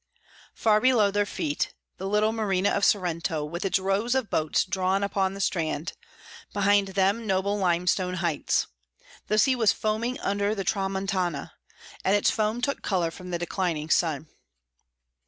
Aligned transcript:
Far 0.55 0.81
below 0.81 1.11
their 1.11 1.27
feet 1.27 1.75
the 1.97 2.07
little 2.07 2.31
marina 2.31 2.71
of 2.71 2.83
Sorrento, 2.83 3.45
with 3.45 3.63
its 3.63 3.77
row 3.77 4.03
of 4.05 4.31
boats 4.31 4.63
drawn 4.65 5.03
up 5.03 5.15
on 5.15 5.35
the 5.35 5.39
strand; 5.39 5.93
behind 6.53 6.87
them 6.87 7.27
noble 7.27 7.55
limestone 7.59 8.15
heights. 8.15 8.65
The 9.27 9.37
sea 9.37 9.55
was 9.55 9.71
foaming 9.71 10.19
under 10.21 10.55
the 10.55 10.63
tramontana, 10.63 11.53
and 12.03 12.15
its 12.15 12.31
foam 12.31 12.61
took 12.61 12.81
colour 12.81 13.11
from 13.11 13.29
the 13.29 13.37
declining 13.37 13.91
sun. 13.91 14.27